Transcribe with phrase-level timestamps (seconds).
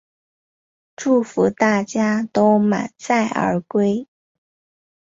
[0.97, 4.07] 祝福大家都满载而归